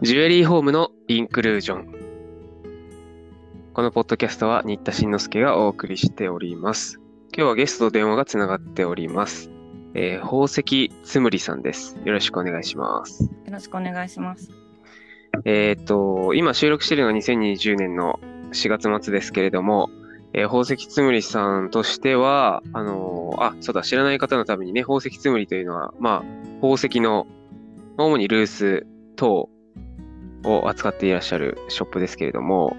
[0.00, 1.92] ジュエリーホームのインクルージョン。
[3.72, 7.00] このポッドキャストは新田慎之介がお送りしております。
[7.36, 9.50] 今日はゲストと電話がつながっております。
[9.94, 11.96] えー宝石つむりさんです。
[12.04, 13.24] よろしくお願いします。
[13.24, 14.52] よろしくお願いします。
[15.44, 18.20] えっ、と、今収録しているのが2020年の
[18.52, 19.90] 4月末ですけれども、
[20.32, 27.26] えー宝石つむりさんとしては、あのーあ、そうだ、知らない方のためにね、宝石つむりというのは、まあ、宝石の、
[27.96, 28.86] 主にルース
[29.16, 29.50] 等
[30.48, 32.76] を扱っていらっしゃるショップですけれども、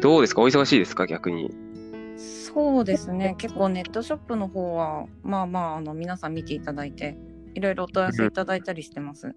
[0.00, 0.42] どうですか？
[0.42, 1.06] お忙しいですか？
[1.06, 1.50] 逆に。
[2.16, 3.34] そうですね。
[3.38, 7.16] 結構ネットショップの方は、まあまあ、あの、皆さん見ていただいて、
[7.54, 9.34] いろいろお問い合わせいただいたりしてます。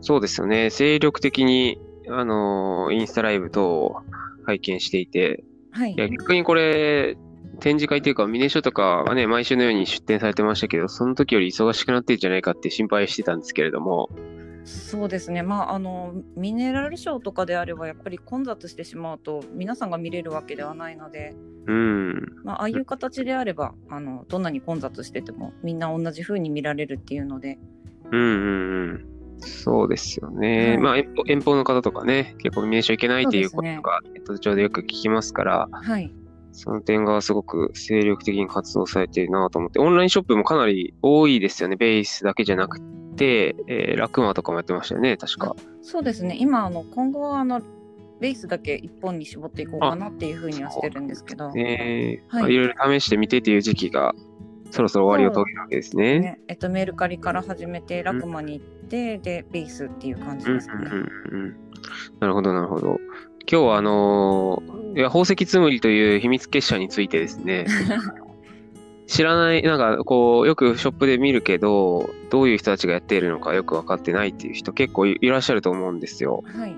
[0.00, 0.70] そうですよね。
[0.70, 3.96] 精力的に、あのーインスタライブ等を
[4.46, 5.96] 拝見していて、はいい。
[5.96, 7.16] や、逆にこれ、
[7.60, 14.08] 展示会というか、ミネ書とかはね、毎週のように出展されてましたけど、その時より忙しくなってるんじゃないかって心配してたんですけれども、
[14.64, 15.42] そうですね。
[15.42, 21.34] まあ、あの、ミネラルショーとかであれば、やっぱり混雑してしまうと、皆さんが見れるわけではないので、
[21.66, 27.58] うん、まあ、ああいう形であれば、あの、どんなに混雑してても、みんな同じ風に見られるっていうので、
[28.10, 29.06] うん、うん、うん。
[29.40, 30.68] そうですよね。
[30.68, 36.12] はいまあ遠方、遠方の方とかね、結構ミネ書行けないっていうこととか、ネット上でよく聞きますから、はい。
[36.52, 41.76] その点がすごく精力的に活動されてるなと思って、オンラインショップもかなり多いですよね。
[41.76, 45.56] ベースだけじゃなくて、えーラクマとかもやってましたよね、確か。
[45.82, 46.36] そうですね。
[46.38, 47.60] 今、あの、今後は、あの、
[48.20, 54.14] ベースだけ一本に絞っていこうかなっていうふうにはしてるんですけど、ねえ、はいいろいろ試してみてっていう時期が、
[54.70, 56.20] そろそろ終わりを遂げるわけですね。
[56.20, 60.90] ねえっと、メルカリから始めて、ラクマに行って、で、ベースっていう感じうんうんですかね。
[60.92, 61.56] うんうん
[62.20, 62.98] なるほど、なるほど。
[63.50, 67.64] 今日は、あのーいや宝石つむりという秘密結社についてですね、
[69.10, 76.44] 知らない、なんかこう、よくショップで見るけど、どういう人たちがやっているのかよく分かってないっていう人結構いいらっしゃると思うんですよ。
[76.46, 76.76] はい。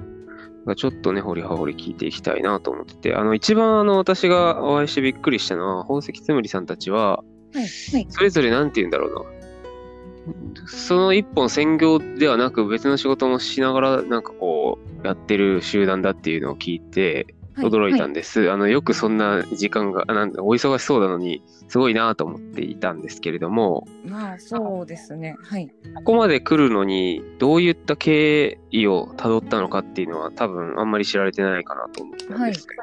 [0.77, 7.59] ちょっとね、掘り葉掘り聞いていきたいなと思ってて、あの、一番あの、私がお会いしてびっくりしたのは、宝石つむりさんたちは、はい。
[7.59, 7.65] は
[7.99, 8.07] い。
[8.09, 10.69] それぞれなんて言うんだろうな。
[10.69, 18.51] その一本専業ではなく別の仕事もしながらなんかこうやってる集団だっていうのを聞いてはい驚いたはんです。
[18.51, 25.37] あのよくそんな時間が、あなんだお忙しそうなのにすごいなと思っていたんですけれども、まあ、そうですね。
[25.43, 25.71] はい。
[25.97, 32.83] ここまで来るのにどういった経緯をたどったのかっていうのは多分あんまり知られてないかなと思ったんですけど。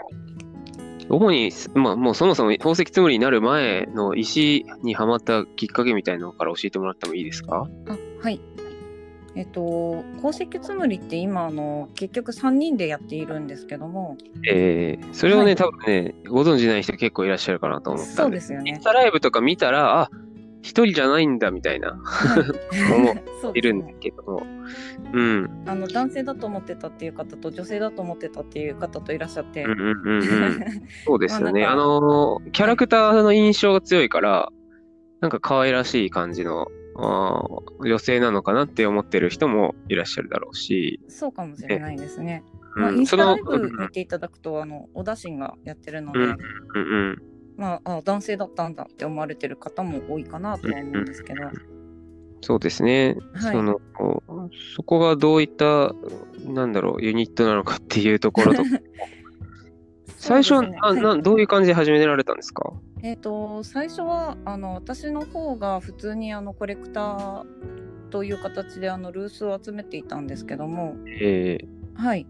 [1.12, 7.68] 主に、まあ、もうそもそも宝石つむりになる前の石にはまったきっかけみたいなのから教えてもらってもいいですか？
[7.88, 8.40] あ、はい。
[9.36, 14.18] えっと、宝石つむりって今、あの、結局3人でやっているんですけども、
[14.50, 18.84] えー、それをね、はい多分ね、ご存知ない人結構いらっしゃるかなと思ったんそうですよねインス。
[18.84, 20.12] タライブとか見たら、あ、
[20.62, 22.44] 一人じゃないんだみたいな、はい
[22.94, 24.00] 思いるんだですね。
[24.02, 24.44] けども。
[25.14, 25.64] うん。
[25.66, 30.60] あの、男性だと思ってたっていう方と、女性だと思ってたっていう方といらっしゃって、うんうんうんうん。
[31.06, 31.66] そうですよね。
[31.66, 34.52] あまあのー、キャラクターの印象が強いから、
[35.22, 42.44] なんか可愛らしい感じの、あー女性なのかなって思ってる人もいらっしゃるだろうし、そうかもしれないですね。
[42.76, 46.38] まあ、うん、インスタライうんブ見ていただくと、あの、おだしんがやってるので、うんうん
[46.76, 47.22] うん。
[47.58, 51.42] まあ、あ男性だったんだって思われてる方も多いかなとは思うんですけど、
[52.42, 53.18] そうですね。
[53.34, 53.54] はい。
[53.54, 53.82] その、
[54.76, 55.94] そこがどういった、
[56.46, 58.64] なんだろう、ユニットなのかっていうところと
[60.18, 62.72] 最初は、ななどういう感じで始められたんですか？
[63.02, 67.46] えっ、と最初はあの私の方が普通にあのコレクター
[68.10, 71.60] という形であのルースを集めていたんですけども、え
[71.96, 72.28] はい、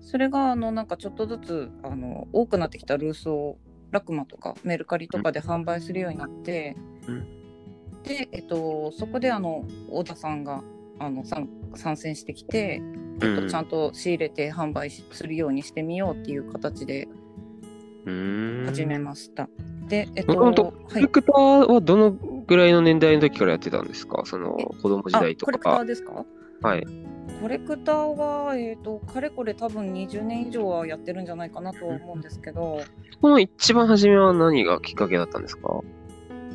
[0.00, 3.58] それがあのなんかちょっとずつあの多くなってきたルースを
[3.90, 7.26] ラクマとかメルカリとかで販売するようになって、うん。
[8.02, 10.62] で、えっと、そこであの小田さんが
[10.98, 12.82] あの参参戦してきて、
[13.20, 13.48] と、うん。
[13.48, 18.66] ちゃんと仕入れて販売しするようにしてみようっていう形でー、うーん。
[18.66, 19.48] 始めました。
[19.88, 24.22] で、えっもともとと、コレクターはどのぐらいの年代の時からやってたんですか？
[24.26, 25.84] そのえ子供時代とあコレクターか。
[25.84, 26.24] ですか？
[26.62, 26.84] はい。
[27.40, 32.80] コレクターは、えー、とかれこれ多分20年以上はやってるんじゃないかなとは思うんですけど。
[33.20, 35.80] この一番初めは何がきっかけだったんですか？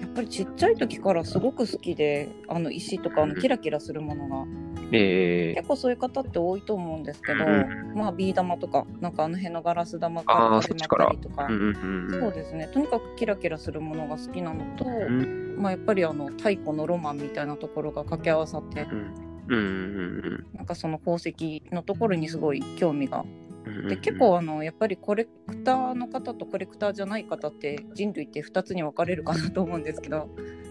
[0.01, 4.45] やっぱりちっちゃい時からすごく好きであの石とかあのキラキラするものが
[4.93, 5.55] ええ。
[5.55, 11.47] 結構そういう方って多いと思うんですけど、うんまあビー玉とかなんかあの辺のガラス玉から始まったりとか。
[11.49, 12.67] うんうんうんそうですね。
[12.67, 15.55] とにかくキラキラするものが好きなのと、ん。
[15.57, 23.21] まあ、やっぱりあの太古のロマンみたいなところが掛け合わさってなんかその宝石のところにすごい興味が。
[23.21, 23.43] うん
[23.87, 25.31] で結構あのやっぱりコレク
[25.63, 30.29] ターの方とコレクターじゃない方って人類って2つに分かれるかなと思うんですけど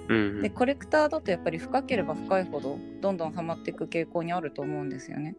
[0.08, 5.36] うんでコレクターだとやっぱり深ければ深いほどどんどんハマっていく傾向にあると思うんですよね。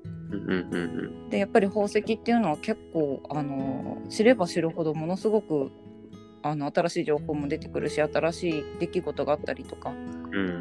[1.30, 5.72] でやっぱり宝石っていうのは結構あの知れば知るほどものすごく
[6.42, 9.94] あの新しい情報も出てくるし新しい出来事があったりとか。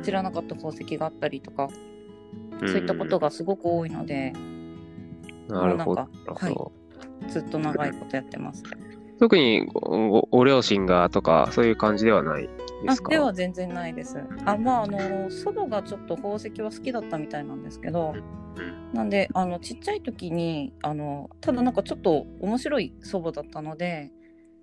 [0.03, 1.69] 知らなかった宝石があったりとか、
[2.61, 4.33] うんそういったことがすごく多いので
[5.49, 6.03] なるほど。
[6.03, 6.73] もうなんかなるほ
[7.23, 8.63] どずっと長いことやってます。
[9.19, 12.49] 特にごごご両親がとかそういう感じではない？
[12.82, 13.08] ですか？
[13.08, 14.19] あでは全然ないです。
[14.44, 18.23] あまああの祖母がちょっと宝石は好きだったみたいなんですけど、うん
[18.93, 24.12] なんであのちっちゃい時にあのただなんかちょっと面白い祖母だったので、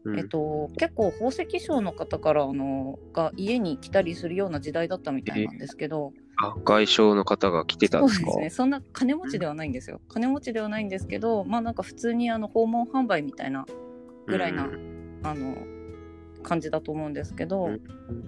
[0.03, 0.19] うん。
[0.19, 8.31] えっと、結構宝石商の方からあのが家に来たりするような時代だったみたいなんですけど、あ外商の方が来てたんですか？
[8.31, 8.49] そうですね。
[8.51, 9.99] そんな金持ちではないんですよ。
[10.07, 13.65] 金持ちではないんですけどまあなんか普通にあの訪問販売みたいな
[14.27, 15.21] ぐらいな、うん。
[15.23, 15.55] あの
[16.43, 17.81] 感じだと思うんですけど、うん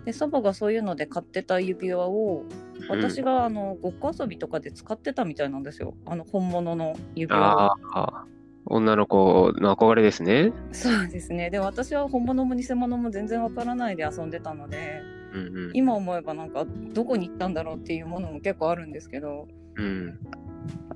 [0.06, 2.44] で祖母がそういうので買ってた指輪を
[2.90, 8.26] 私があのごっこ遊びとかで使ってたみたいなんですよあの本物の指輪あ、
[8.66, 10.54] 女の子の憧れですね。
[10.72, 15.02] そうですねで私は本物も偽物も全然わからないで遊んでたので
[15.34, 15.72] うんうん。
[15.74, 20.20] 今思えばなんかどこに行ったんだろうっていうものも結構あるんですけどうん。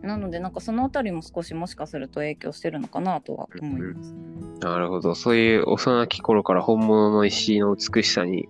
[0.02, 4.14] なのでなんかそのあたりも少しもしかすると影響してるのかなとは思います。
[4.62, 5.16] なるほど。
[5.16, 8.48] そういう幼き頃から本物の石の美しさに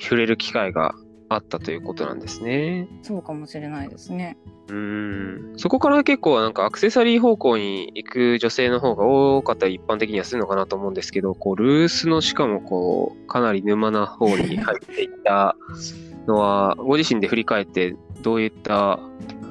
[0.00, 0.94] 触れる機会が
[1.28, 2.88] あったということなんですね。
[3.02, 4.36] そうかもしれないですね。
[4.68, 5.58] うーん。
[5.58, 15.56] そこから結構なんかアクセサリー方向に行く女性の方が多かったり一般的にはするのかなと思うんですけど、こう、ルースのしかもこう、かなり沼な方に入っていった
[16.26, 19.00] のは、ご自身で振り返ってどういった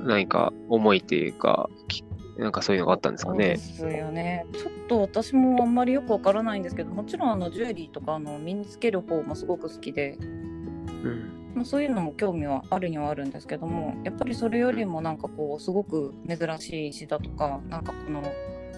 [0.06, 2.04] 何か思いというか、き
[2.38, 3.96] なんかそういうのがあったんですかねそうで。
[3.96, 4.46] すよね。
[4.54, 11.54] ちょっと私もあんまりよくわからないんですけど、もちろんあのジュエリーとかあの身につける方もすごく好きで、うん。
[11.56, 18.22] まあ、そういうのも興味はあるにはあるんですけども、やっぱりそれよりもなんかこうすごく珍しい石だとか、なんかこの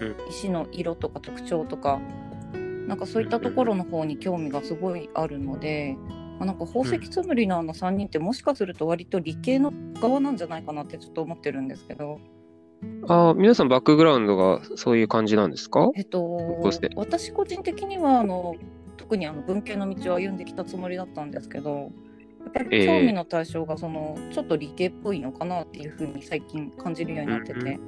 [0.00, 2.00] うん石の色とか特徴とか、
[2.86, 12.18] なんかそういったところの方に興味がすごいあるので、まあ、なんか宝石つむりのあの3人ってもしかすると割と理系の側なんじゃないかなってちょっと思ってるんですけど。
[13.08, 15.90] ああ、皆さんバックグラウンドがそういう感じなんですか？
[15.96, 16.60] えっと
[16.94, 18.54] 私個人的にはあの
[18.96, 21.90] 特にあの文系の道を歩んできたつもりだったんですけど
[22.44, 27.80] やっぱり興味の対象がその、ちょっと理系っぽいのかなっていうふうに最近感じるようになってて、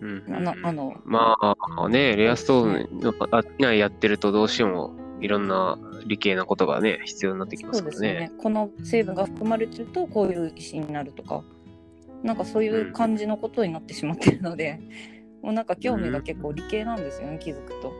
[0.00, 3.12] うんななあのまあね、レアストーンの
[3.60, 4.92] 商いやってるとどうしても
[5.24, 7.98] いろんな理系なことがね、必要になってきまそすからね。
[7.98, 11.42] うですよねこの成分が含まれてるとこういう石になるとか
[12.22, 14.80] なんかそういう感じのことになってしまってるので、
[15.42, 17.92] もうなんか興味が結構理系なんですよね、気づくと。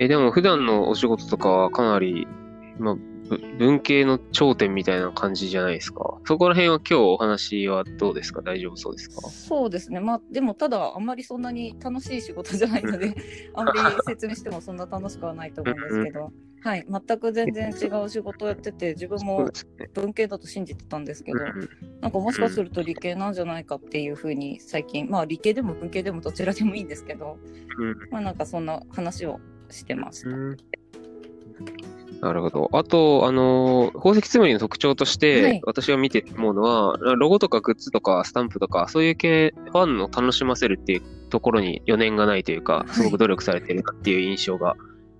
[0.00, 2.26] え、でも普段のお仕事とかはかなり、
[2.78, 3.13] まあ、ぶ
[3.58, 6.18] 文系の頂点みたいな感じじゃないですか。
[6.26, 8.42] そこら辺は今日お話はどうですか？
[8.42, 9.28] 大丈夫そうですか？
[9.30, 10.00] そうですね。
[10.00, 13.14] まあでもただあんまりそんなに楽しい仕事じゃないので、
[13.54, 16.32] あんまり説明してもそんな楽しくはないと思うんですけど、
[16.62, 19.48] はい、全く全然違う仕事をやってて自分も。
[19.94, 21.68] 文系だと信じてたんですけど、うん
[22.00, 27.38] なんかもしかすると理系なんじゃないかっていうふうに最近、まあ理系でも文系でもどちらでもいいんですけど、
[27.78, 30.28] うんまあなんかそんな話をしてました。
[32.24, 32.70] うんなるほど。
[32.72, 44.76] あと、あのー宝石つむりの特徴として、はい私が見て思うのは、ロゴとかグッズとかスタンプとか、そういう系、ファンを楽しませるっていうところに余念がないというか、いすごく努力されてるなっていう印象が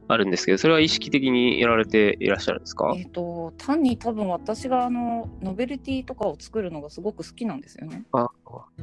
[0.08, 2.94] あるんですけど、それは意識的にやられていらっしゃるんですか？
[2.96, 8.04] えっ、と単に多分私があのノベルティとかを作るのがすごく好きなんですよね。
[8.12, 8.28] あ、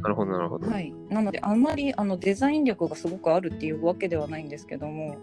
[0.01, 0.69] なるほど、なるほど。
[0.69, 5.17] はい、なのであんまりあのデザイン力がすごくあるっていうわけではないんですけども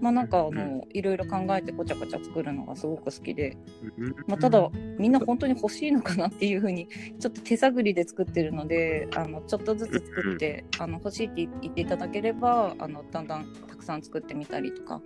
[0.00, 3.56] まあなんかあのいろいろ考えてこちゃこちゃ作るのがすごく好きで、
[3.98, 4.14] うん。
[4.26, 4.68] まあ、ただ
[4.98, 15.00] みんな本当に欲しいのかなっていうふうに ちょっと手探りで作ってるのであのちょっとずつ作ってあの欲しいって言っていただければあのだんだんたくさん作ってみたりとか。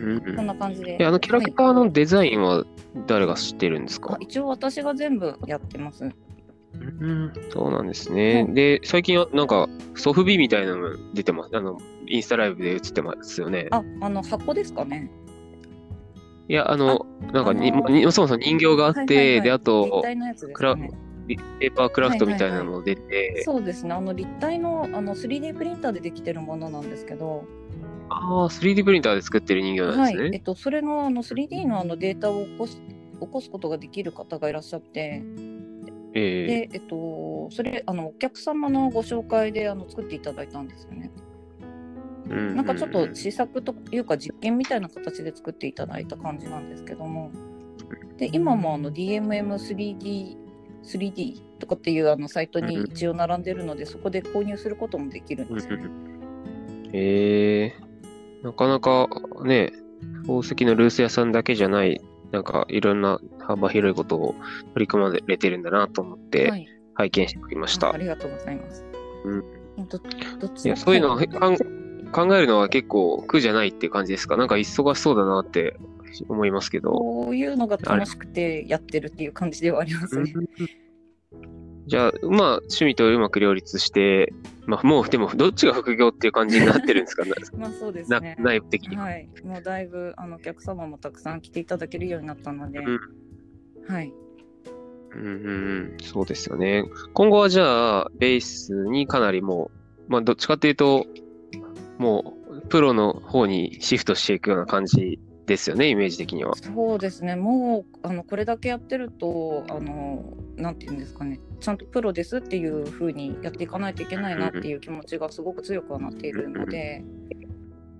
[0.00, 0.36] うんうん。
[0.36, 0.96] こんな感じで。
[1.00, 2.64] えあのキャラクターのデザインは
[3.06, 6.08] 誰が知ってるんですか、あ一応私が全部やってます。
[6.74, 8.44] うん、そうなんですね。
[8.46, 11.56] うんで、最近はなんかソフビみたいなのも出てます。
[11.56, 11.78] あの、
[12.08, 13.68] インスタライブで映ってますよね。
[13.70, 15.10] ああの箱ですかね。
[16.48, 20.76] いや、あの、なんかに、あのーにそもそも人形があって、はいはいはいで、あ立と、体のやつですクラ。
[20.76, 27.44] ペーパークラフトみたいなのも出て、そうですねあの立体のあの 3D プリンターでできてるものなんですけど、
[28.08, 30.22] ああ、3D プリンターで作ってる人形なんですね。
[30.22, 32.80] はいえっと、それのあの 3D のあのデータを起こす
[33.20, 35.22] 起こすことができる方がいらっしゃって
[36.14, 41.10] えで、えっと、それあのお客様のご紹介であの作っていただいたんですよね。
[42.28, 47.30] なんかちょっうんと試作というか実験みたいな形で作っていただいた感じなんですけども。
[48.18, 50.36] で今もあの DMM3D
[50.82, 55.84] 3D とかっていうあのサイトに一応並んでるので、そこで購入することもできるんですよね。
[56.92, 57.74] へえ。
[58.42, 59.08] なかなか
[59.44, 59.72] ね、
[60.22, 64.34] 宝石のルース屋さんだけじゃない、なんかいろんな幅広いことを
[64.74, 67.88] 取り組まれてるんだなと思ってはい、拝見しておりました。
[67.88, 68.84] あありがとうございます。
[69.24, 69.44] うん。
[69.88, 69.98] ど
[70.40, 71.16] どっちそういうの
[72.12, 74.36] 考えるのは結構苦じゃないっていう感じですか？
[74.36, 75.76] なんか忙しそうだなって
[76.28, 76.90] 思いますけど。
[76.92, 80.32] こういうのが楽しくてやってるっていう感じではありますね。
[81.86, 84.34] じゃあ、まあ、趣味とうまく両立して、
[84.66, 87.24] まあ、もう、でも、どっちが副業っていう感じになってるんですか？
[87.26, 88.36] なまあそうですなね。
[88.38, 88.96] 内部的に。
[88.96, 93.00] はい、もうだいぶあのお客様もたくさん来ていただけるようになったので、うん
[93.88, 94.12] はい、
[95.14, 95.34] うんうんう
[95.94, 96.84] ん、そうですよね。
[97.14, 99.70] 今後はじゃあ、ベースにかなりも
[100.08, 101.06] う、まあ、どっちかっていうと、
[101.98, 106.54] もう、プロの方にシフトしていくような感じですよね、イメージ的には。
[106.56, 107.34] そうですね。
[107.34, 110.22] もうあのこれだけやってるとあの
[110.56, 117.02] なんていうんですかね、ちゃんとプロですっていう風にやっていかないといけないなっていう気持ちがすごく強くはなっているので、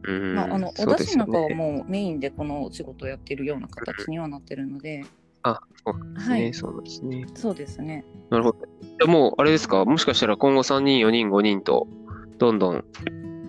[0.05, 1.49] うんうん、まああのお出汁なんかは。
[1.49, 5.05] もうメインでこのお仕事をやっているような形にはなってるので、
[5.43, 7.27] あ、そうですね、はいそうですね。
[7.35, 8.05] そうですね。
[8.31, 8.59] なるほど。
[8.83, 11.87] じゃあもう、あれですか、もしかしたら今後3人、4人、5人と、
[12.39, 12.85] どんどん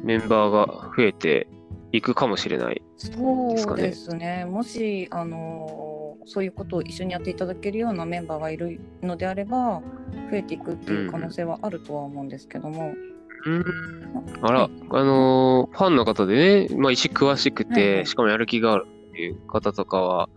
[0.09, 1.47] メンバーが増えて
[1.91, 2.81] いくかもしれない。
[2.97, 4.43] そうですね。
[4.45, 9.83] もしあのそういうことを一緒にやっていただけるようなメンバーがいるのであれば
[10.31, 12.91] 増えていくっていう可能性はあるとは思うんですけども、
[13.45, 13.65] うん。
[14.41, 14.71] あら、はい。
[14.89, 18.05] あのーファンの方でね、まあ、石詳しくて、はいはい。
[18.07, 20.27] しかもやる気があるっていう方とかは、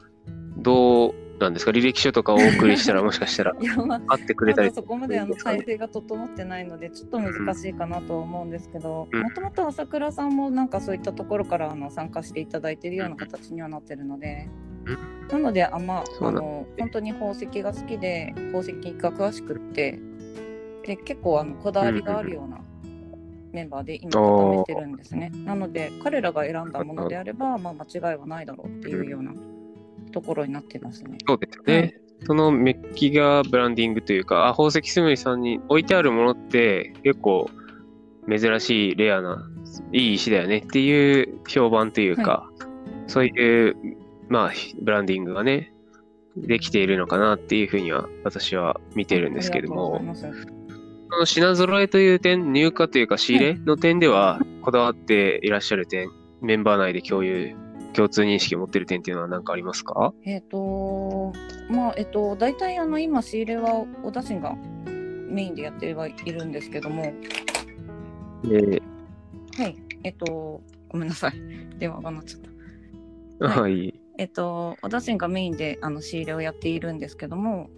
[0.59, 1.72] どうなんですか？
[1.72, 3.52] 履歴書とかをお送りしたら、 もしかしたら。
[3.52, 4.68] あ会ってくれたり。
[4.68, 9.22] まだそこまであの体制が整ってないのでちょっと難しいかなとは思うんですけどうん。
[9.22, 14.49] もともと朝倉さんもなんかそういったところからあの参加していただいているような形にはなってるので、
[15.30, 19.99] なのであんまあの本当に宝石が好きで宝石が詳しくって
[20.84, 22.58] で結構あのこだわりがあるような
[23.52, 25.30] メンバーで今固めてるんですね。
[25.44, 29.32] なので彼らが選んだものであれば、まあ、間違いはないだろうっていうような
[30.12, 31.19] ところになってますね。
[31.26, 31.75] そうですよね。
[31.75, 37.50] はいそのメッキがブランディングというか、あ、宝石スムリさんに置いてあるものって結構
[38.28, 39.50] 珍しい、レアな、
[39.92, 42.49] いい石だよねっていう評判というか、
[43.09, 43.76] そういう、
[44.28, 45.73] まあ、ブランディングがね、
[46.37, 56.09] できているのかなっていうふうには私は見てるんですけどもその品揃えという点、入荷というか仕入れの点では、こだわっていらっしゃる点、
[56.40, 57.54] メンバー内で共有、
[57.92, 60.14] 共通認識を持ってる点っていうのは何かありますか？
[60.25, 61.32] えっ、と
[61.70, 64.54] まあえっ、と大体あの今仕入れはお出汁が
[65.28, 67.12] メインでやってはいるんですけども。
[68.44, 68.82] で、
[69.56, 69.76] はい。
[70.04, 71.34] えっ、とごめんなさい。
[71.78, 72.40] 電話が鳴っちゃっ
[73.38, 73.61] た。
[73.61, 73.72] はい。
[73.72, 74.00] はい。
[74.18, 77.70] えっ、とお出汁がメインであの仕入れをやっているんですけども。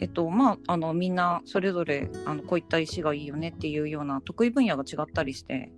[0.00, 5.72] えっとまああのみんなそれぞれあのこういった石がいいよねっていうような得意分野が違ったりして。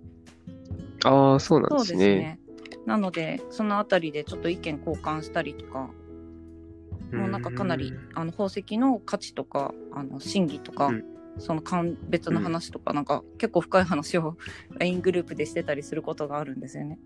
[1.03, 2.39] ああ、そうなんそうですね。
[2.85, 5.89] なのでそのあたりでちょっと意見交換したりとか
[7.11, 11.05] もうなんかかなりあの宝石の価値とかあの真偽とか、うん
[11.37, 14.37] その鑑別の話とか、なんか結構深い話を
[14.77, 16.99] LINE グループでしてたりすることがあるんですよね。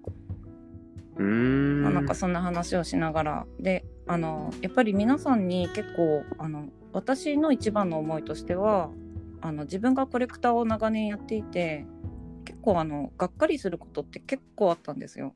[1.18, 1.84] うーん。
[1.84, 8.90] まあ、なんかそんな話をしながらであのやっぱり皆さんに結構あの私の一番の思いとしては
[9.42, 11.86] あの自分がコレクターを長年やっていて
[12.46, 15.34] 結構あのがっかりすることって結構あったんですよ。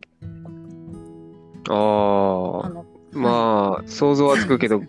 [1.67, 2.71] ああ、
[3.11, 4.87] まあ、想像はつくけど、例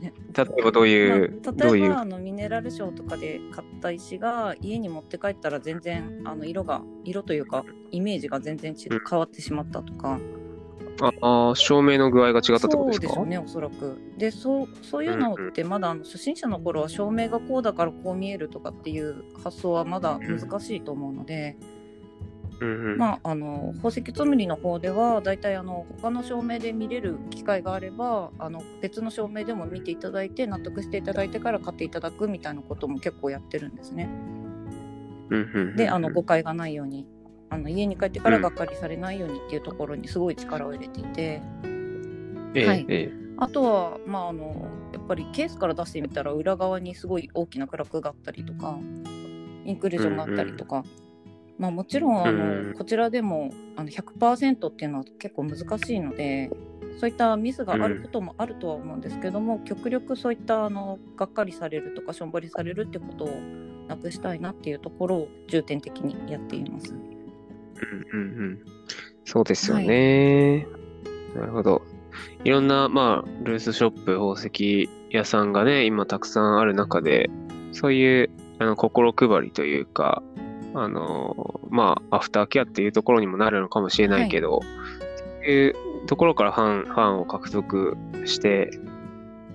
[0.59, 10.21] えばどういう、まあ、例えば、あのミネラルショーとかで買った石が家に持って帰ったら全然あの色が色というかイメージが全然変わってしまったとか、
[11.03, 13.09] ああー、照明の具合が違ったってことですか？
[13.09, 13.99] そうですよねおそらく。
[14.17, 21.80] でそうそういうのってまだあの初心者の頃は照明がこうだからこう見えるとかっていう発想はまだ難しいと思うので、うんうん。
[22.65, 34.09] まああの宝石つむりの方ではだいたいあの他の照明で見れる機会があればあの別の照明でも見ていただいて納得していただいてから買っていただくみたいなことも結構やってるんですね。
[35.31, 37.07] うんうんうんであの誤解がないように
[37.51, 41.43] あの家に帰ってからがっかりされないようにっていうところにすごい力を入れていて。
[42.53, 43.13] ええはいえ
[43.43, 48.79] あとは、まあ、あのやっぱりケースから出してみたら裏側にすごい大きなクラックがあったりとか
[49.65, 50.85] インクルージョンがあったりとか、
[51.61, 56.51] まあ、もちろんあの、うんこちらでもあの100%っていうのは結構難しいので
[56.99, 63.41] そういったミスがあることもあるとは思うんですけども、極力そういったあのがっかりされるとかしょんぼりされるってことを
[63.89, 66.95] なくしたいなっていうところを重点的にやっています。
[66.95, 67.01] うん
[68.13, 68.59] うんうん。
[69.25, 70.67] そうですよね。
[71.35, 71.83] なるほど。
[72.45, 77.31] いろんな、まあ、ルースショップ、宝石屋さんがね、今たくさんある中で、
[77.73, 80.23] そういうあの心配りというか、
[80.75, 84.69] あの、まあ、アフターケアっていうところにもなるのかもしれないけど、そ
[85.43, 85.75] ういう
[86.07, 88.71] ところからファン、ファンを獲得して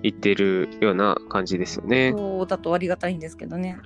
[0.02, 2.12] いってるような感じですよね。
[2.16, 3.78] そうだとありがたいんですけどね。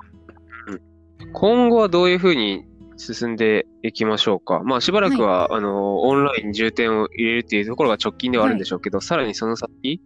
[1.32, 2.64] 今後はどういうふうに
[2.96, 4.62] 進んでいきましょうか。
[4.64, 10.00] まあ、しばらくは、あの、オンラインに重点を入れるっていうところが直近ではあるんでしょうけど、さらにその先、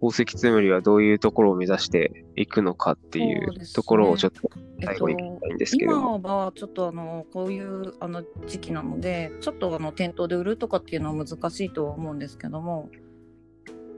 [0.00, 3.22] 宝石つむりはどういうところを目指していくのかってい
[3.58, 5.92] そうところをちょっとえっ最後に聞きたいんですけど。
[5.92, 12.88] 今はちょっとあのこういうあの時期なのでちょっとあの店頭で売るとかっていうのは難しいとは思うんですけども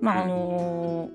[0.01, 1.11] まああの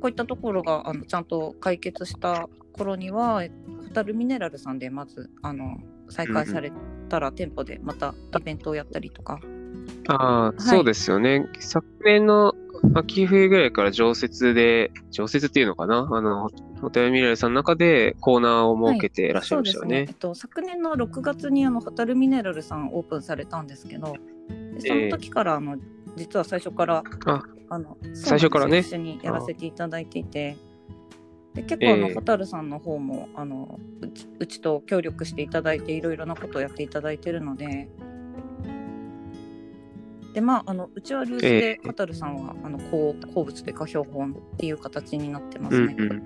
[0.00, 6.72] こういったところがあのちゃんと解決した頃にはホタルミネラルさんでまずあの再開され
[7.08, 9.40] たら店舗でまたイベントをやったりとか
[10.08, 11.48] ああ、そうですよね。
[11.60, 12.54] 昨年の
[12.94, 16.08] 秋冬ぐらいから常設で、常設っていうのかな？
[16.10, 19.32] あの、ホテルミラルさんの中でコーナーを設けてい。
[19.32, 19.88] らっしゃいましたよね。
[19.88, 24.16] そうですね、えっと、昨年の6月にあのホタルミネラルさんオープンされたんですけど
[24.74, 25.76] でその時からあの、
[26.16, 28.78] 実は最初からああの最初からね。
[28.78, 30.56] 一緒にやらせていただいていて。
[31.54, 32.14] で結構あの、ええ。
[32.14, 37.88] ホタルさんの方もあのうちうちと協力していただいていろいろなことをやっていただいてるので。
[40.32, 45.94] でまあ、あのうちはルースえでえホタルさんはあの好好物というか標本っていう形になってますね。
[45.98, 46.22] うんうん。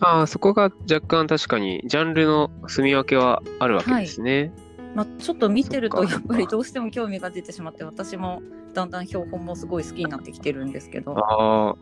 [0.00, 4.52] ああ、そこが若干確かにジャンルの住み分けはあるわけですね。
[4.94, 8.42] まあ、ちょっと見てるとやっぱりどうしても興味が出てしまって私も
[8.74, 11.76] だんだん標本もすごい好きになってきてるんですけど、ああ、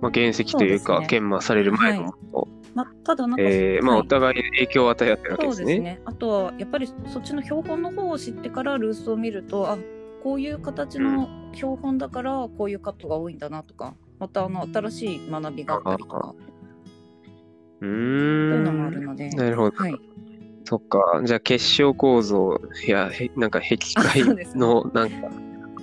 [0.00, 1.06] まあ、原石というか、ね。
[1.06, 2.04] 研磨される前の。
[2.04, 4.06] はもの、まあ、ただなんか、えーまあ、はい。
[4.06, 5.66] お互いに影響を与え合ってるわけそうですね。
[5.66, 6.00] ですね。
[6.06, 9.78] あとはやっぱりそっちの標本の方を知ってからルースを見るとあ
[10.22, 16.34] こういう形の標本だからこういうカットが多いんだなとかまたあの新しい学びがあったりとか
[17.80, 18.90] うそういうのもあ。
[18.90, 19.76] るので、なるほど。
[19.76, 19.94] はい、
[20.64, 21.20] そっか。
[21.24, 24.22] じゃあ結晶構造や、へなんか壁界
[24.56, 25.28] のなんか、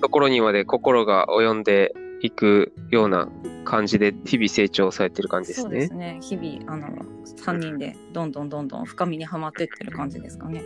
[0.01, 3.27] ところにまで心が及んでいくような
[3.65, 5.93] 感じで日々成長されてる感じですねそうです。
[5.93, 6.87] ね日々あの
[7.25, 10.63] 3人でどんどんどんどん深みにはまってってる感じですかね。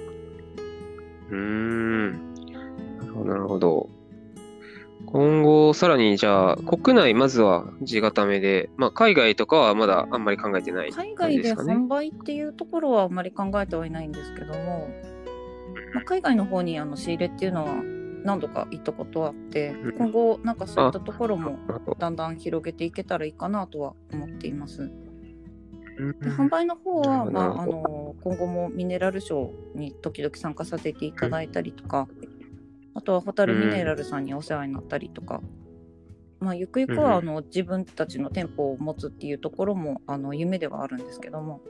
[1.30, 2.33] うーん。
[3.44, 3.90] なるほど。
[5.06, 11.74] 今後、さらにじゃあ、国内まずは地固めで、まあ、海外とかはまだあんまり考えてない海感じ外で。
[11.74, 14.90] 販売っていうところはあんまり考えてはいないんですけども、
[15.94, 17.76] まあ、海外の方にあの仕入れっていうのは
[18.24, 21.60] 何度か行ったことはあってうん今後なんかそういったところも
[22.00, 24.84] だんだん広げていけたらいいかなとは思っています。
[24.84, 32.08] うんで販売の方は、まあ、あの今後もミネラルショーに時々参加させていただいたりとか、
[32.96, 35.42] あとはホタルミネラルさんにお世話になったりとか、
[36.40, 37.26] まあ、ゆくゆくはあうん。
[37.26, 41.62] の自分たちの店舗を持つっていうところもあの夢ではあるんですけども、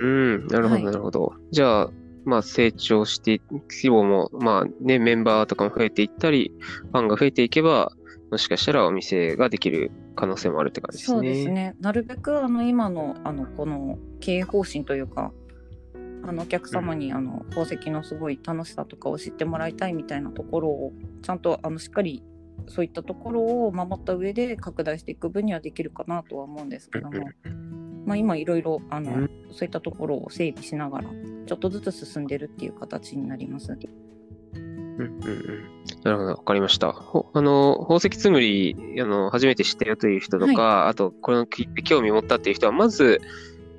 [0.00, 0.84] うん、なるほど、はい。
[0.84, 1.34] なるほど。
[1.50, 1.90] じゃあ、
[2.24, 7.92] まあ、成長して、規模も、まあね、メンバーとかも増えていったり、ファンが増えていけば、
[8.30, 11.16] もしかしたらお店ができる可能性もあるって感じですね。
[11.16, 11.76] そうですね。
[11.80, 15.32] なるべくあの今のあのこの経営方針というか
[16.26, 22.22] あのお客様にあの宝石のすごい楽しさとかを知ってもらいたいみたいなところをちゃんとあのしっかり
[22.66, 27.28] そういったところを守った上で拡大していく分にはできるかなとは思うんですけども、
[28.06, 31.08] まあ、今いろいろあの、うんそういったところを整備しながら
[31.46, 33.70] ちょっとずつ進んでるっていう形になります。
[33.72, 33.80] うん
[34.98, 35.74] うんうん。
[36.02, 36.92] なるほど、わかりました。
[36.92, 43.20] ほあの、宝石つむり、あの、初めて知ったよという人とか、あと、これを聞いて興味持ったっていう人は、まず、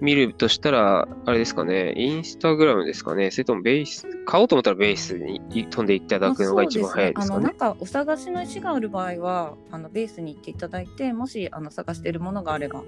[0.02, 7.36] 見るとしたら、あれですかね、インスタグラムですかね、それともベース、買おうと思ったらベースに飛んでいただくのが一番早いですかね。
[7.36, 7.56] あのなん。
[7.56, 12.84] かお探しの石がある場合はあのベースに行っていただいてもしあの探しているものがあれば。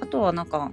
[0.00, 0.70] あとはなんか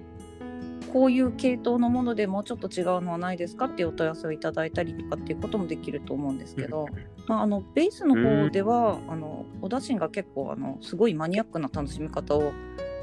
[0.92, 6.88] こういう系統のものでもうちょっと違うのはないですかっていうお問い合わせをいただいたりとかっていうこともできると思うんですけど、
[7.28, 12.52] まあ、あのベースの方では、あのおだしんが結構あのすごいマニアックな楽しみ方を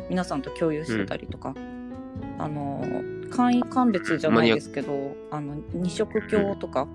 [0.08, 1.54] 皆さんと共有してたりとか、
[2.38, 2.84] あの
[3.30, 6.88] 簡易鑑別じゃないですけどあの二色鏡とか。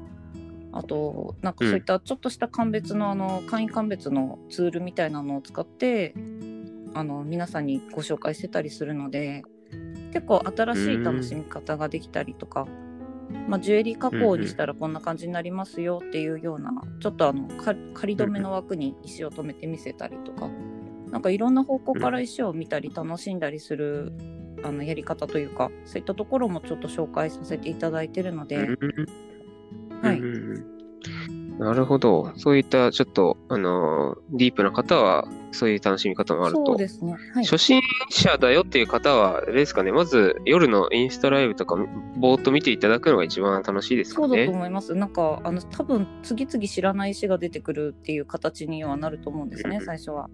[0.78, 6.14] あとなんかそういったちょっとした鑑別のあの簡易鑑別のツールみたいなのを使って
[6.94, 9.46] あの皆さんにご紹介してたりするので
[10.12, 12.68] 結構新しい楽しみ方ができたりとか、
[13.48, 20.50] まあ、ジュエリー加工にしたらこんな感じになりますよっていうようなちょっとあのか仮止めの枠に石を止めて見せたりとか
[21.10, 24.12] なんかいろんな方向から石を見たり楽しんだりする
[24.66, 28.58] あのやり方というかそういったところもちょっと紹介させていただいてるので。
[28.58, 28.88] はいうんう
[30.12, 30.76] んうん
[31.58, 32.34] なるほど。
[32.36, 36.66] そういったちょっと、あのー、ディープな方は、そういう楽しみ方もあると。
[36.66, 37.16] そうですね。
[37.34, 37.46] はい。
[37.46, 41.78] 初心者だよっていう方は、あれですかね、まず夜のインスタライブとか、
[42.18, 44.58] ぼーっと見ていただくのが一番楽しいですかそうだとね。
[44.58, 44.96] 思います。
[44.96, 50.30] なんか、あの、多分、次々知らない石が出てくるっていう形にはなると思うんですね、うん最初は。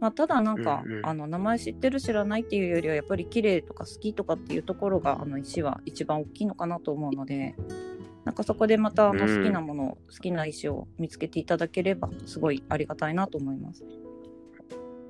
[0.00, 7.54] まあ、ただなんか、うんうんあの名前知ってる知らないっていうよりはやっぱり綺麗とか好きとかっていうところがあの石は一番大きいのかなと思うので
[8.26, 13.84] なんかそこでまたあのうん好きなもの、好きな石を見つけていただければすごいありがたいなと思います。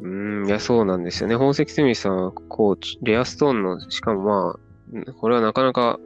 [0.01, 1.35] うーん、いや、そうなんですよね。
[1.35, 4.59] 宝石つみさんは、こう、レアストーンの、しかもま
[5.09, 5.99] あ、これはなかなか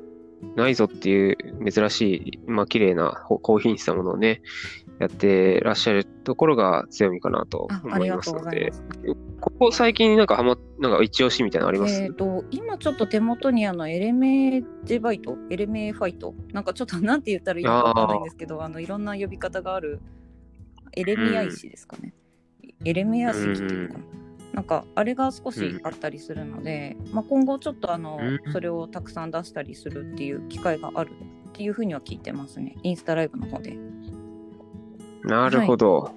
[0.55, 1.37] ないぞっていう
[1.69, 4.43] 珍しい、まあ、綺麗なほ高品質なものをね、
[5.01, 8.73] やってらっしゃるところが強みかなと思いますので。
[9.41, 15.39] ここ最近なんかハマ、なんか一押しみたいなのあります、えー、と今ちょっと手元にあのエレメジェバイト？
[15.49, 16.35] エレメファイト？
[16.53, 20.03] なんかちょっとなんて言ったらいいのかわかんないんですけどあのいろんな呼び方がある
[20.93, 22.13] エレミア石ですかね、
[22.85, 24.05] エレメア石っていうのかな、
[24.53, 28.53] なんかあれが少しあったりするので、まあ、今後ちょっとあの、うん。
[28.53, 31.11] それをたくさん出したりするっていう機会がある
[31.49, 32.77] っていうふうには聞いてますね。
[32.83, 33.79] インスタライブの方で
[35.25, 36.15] なるほど。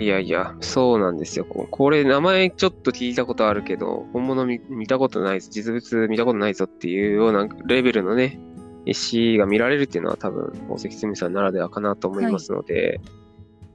[0.00, 1.44] い、やいや、そうなんですよ。
[1.44, 8.40] ここれ、名前ちょっと聞いたことあるけど、本物見見たことないぞ、実物見たことないぞっていうようなレベルのね、
[8.86, 13.00] 石が見られるっていうのは多分、宝石つみさんならではかなと思いますので、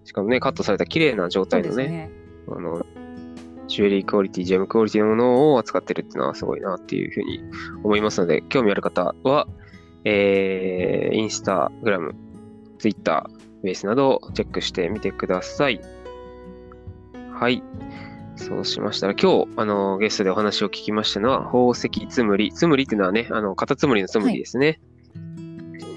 [0.04, 2.12] しかもね、カットされた綺麗な状態のね、ね
[2.50, 2.86] あの、
[3.68, 7.40] ジュエリークオリティ、ジェムクオリティのものを扱ってるっていうのはすごいなっていうふうに
[7.84, 9.48] 思いますので、興味ある方は、
[10.04, 12.16] えー、インスタグラム、
[12.80, 15.82] ツイッター、ベースなどをチェックしてみてください。
[17.32, 17.64] はい。
[18.36, 22.52] そうしましたら、今日、あの、ゲストでお話を聞きましたのは、宝石つむり。
[22.54, 24.80] つむりっていうのはね、あの、カタツムリのつむりですね。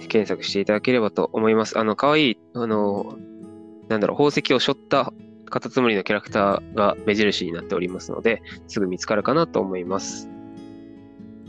[0.09, 1.79] 検索していただければと思います。
[1.79, 3.17] あの、かわいい、あの、
[3.89, 5.13] なんだろう、宝石を背負った
[5.49, 10.29] カタツムリのキャラクターが目印になっておりますので、すぐ見つかるかなと思います。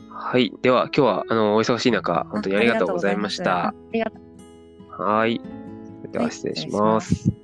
[0.09, 0.53] はい。
[0.61, 3.73] では、今日は、あの、お忙しい中、本当にありがとうございました。
[4.97, 5.41] はい。
[6.11, 7.42] では、失礼します。